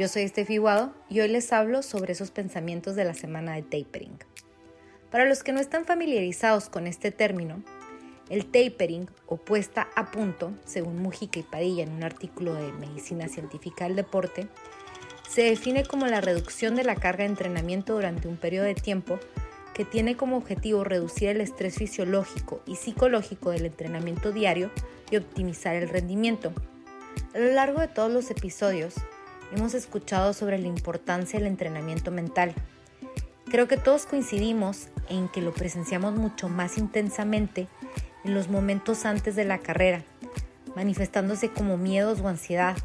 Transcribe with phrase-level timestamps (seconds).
[0.00, 3.60] Yo soy Estefi Guado y hoy les hablo sobre esos pensamientos de la semana de
[3.60, 4.16] tapering.
[5.10, 7.62] Para los que no están familiarizados con este término,
[8.30, 13.28] el tapering o puesta a punto, según Mujica y Padilla en un artículo de Medicina
[13.28, 14.46] Científica del Deporte,
[15.28, 19.18] se define como la reducción de la carga de entrenamiento durante un periodo de tiempo
[19.74, 24.70] que tiene como objetivo reducir el estrés fisiológico y psicológico del entrenamiento diario
[25.10, 26.54] y optimizar el rendimiento.
[27.34, 28.94] A lo largo de todos los episodios,
[29.52, 32.54] hemos escuchado sobre la importancia del entrenamiento mental.
[33.50, 37.66] Creo que todos coincidimos en que lo presenciamos mucho más intensamente
[38.24, 40.04] en los momentos antes de la carrera,
[40.76, 42.76] manifestándose como miedos o ansiedad.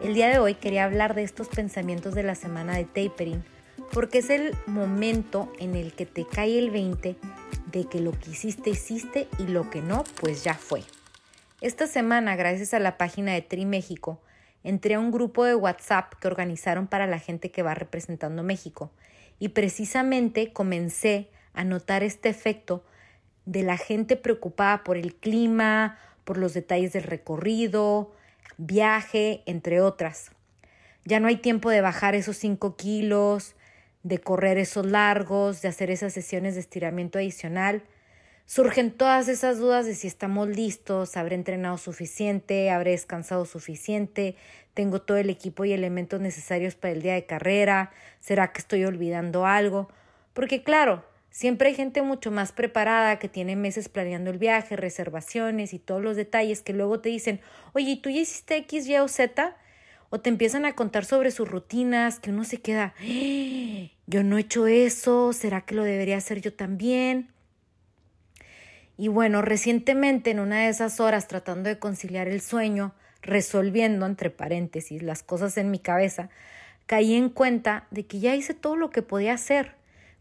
[0.00, 3.44] El día de hoy quería hablar de estos pensamientos de la semana de tapering,
[3.92, 7.16] porque es el momento en el que te cae el 20
[7.72, 10.82] de que lo que hiciste hiciste y lo que no, pues ya fue.
[11.60, 14.20] Esta semana, gracias a la página de Tri México,
[14.66, 18.90] entré a un grupo de WhatsApp que organizaron para la gente que va representando México
[19.38, 22.84] y precisamente comencé a notar este efecto
[23.44, 28.12] de la gente preocupada por el clima, por los detalles del recorrido,
[28.58, 30.32] viaje, entre otras.
[31.04, 33.54] Ya no hay tiempo de bajar esos 5 kilos,
[34.02, 37.84] de correr esos largos, de hacer esas sesiones de estiramiento adicional.
[38.46, 44.36] Surgen todas esas dudas de si estamos listos, habré entrenado suficiente, habré descansado suficiente,
[44.72, 47.90] tengo todo el equipo y elementos necesarios para el día de carrera,
[48.20, 49.88] será que estoy olvidando algo,
[50.32, 55.74] porque claro, siempre hay gente mucho más preparada que tiene meses planeando el viaje, reservaciones
[55.74, 57.40] y todos los detalles que luego te dicen,
[57.72, 59.56] oye, ¿tú ya hiciste X, Y o Z?
[60.08, 63.90] O te empiezan a contar sobre sus rutinas, que uno se queda, ¡Ah!
[64.06, 67.34] yo no he hecho eso, ¿será que lo debería hacer yo también?
[68.96, 74.30] Y bueno, recientemente en una de esas horas tratando de conciliar el sueño, resolviendo entre
[74.30, 76.30] paréntesis las cosas en mi cabeza,
[76.86, 79.74] caí en cuenta de que ya hice todo lo que podía hacer.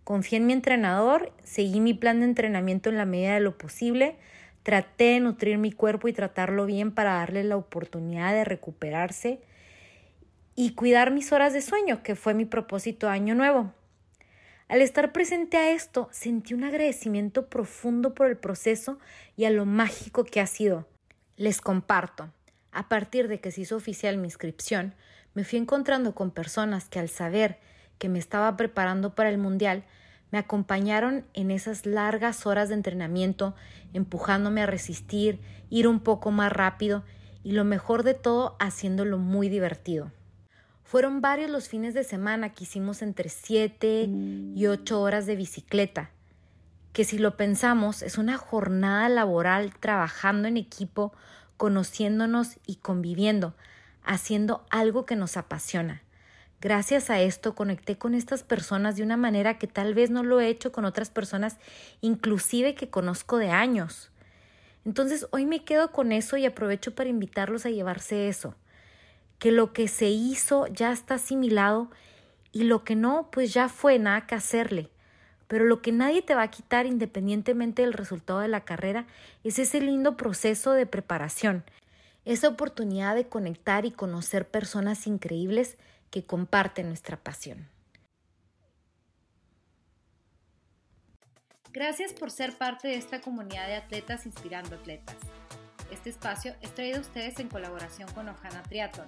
[0.03, 4.17] Confié en mi entrenador, seguí mi plan de entrenamiento en la medida de lo posible,
[4.63, 9.39] traté de nutrir mi cuerpo y tratarlo bien para darle la oportunidad de recuperarse
[10.55, 13.73] y cuidar mis horas de sueño, que fue mi propósito año nuevo.
[14.67, 18.97] Al estar presente a esto, sentí un agradecimiento profundo por el proceso
[19.37, 20.87] y a lo mágico que ha sido.
[21.37, 22.31] Les comparto.
[22.71, 24.95] A partir de que se hizo oficial mi inscripción,
[25.35, 27.59] me fui encontrando con personas que al saber
[27.99, 29.83] que me estaba preparando para el Mundial,
[30.31, 33.55] me acompañaron en esas largas horas de entrenamiento,
[33.93, 37.03] empujándome a resistir, ir un poco más rápido
[37.43, 40.11] y lo mejor de todo, haciéndolo muy divertido.
[40.85, 44.07] Fueron varios los fines de semana que hicimos entre 7
[44.55, 46.11] y 8 horas de bicicleta,
[46.93, 51.11] que si lo pensamos es una jornada laboral trabajando en equipo,
[51.57, 53.55] conociéndonos y conviviendo,
[54.03, 56.03] haciendo algo que nos apasiona.
[56.61, 60.39] Gracias a esto conecté con estas personas de una manera que tal vez no lo
[60.39, 61.57] he hecho con otras personas,
[62.01, 64.11] inclusive que conozco de años.
[64.85, 68.53] Entonces hoy me quedo con eso y aprovecho para invitarlos a llevarse eso
[69.39, 71.89] que lo que se hizo ya está asimilado
[72.51, 74.89] y lo que no, pues ya fue nada que hacerle.
[75.47, 79.05] Pero lo que nadie te va a quitar independientemente del resultado de la carrera
[79.43, 81.63] es ese lindo proceso de preparación,
[82.23, 85.77] esa oportunidad de conectar y conocer personas increíbles
[86.09, 87.67] que comparten nuestra pasión.
[91.75, 95.17] Gracias por ser parte de esta comunidad de atletas inspirando atletas.
[95.91, 99.07] Este espacio es traído a ustedes en colaboración con Ojana Triathlon,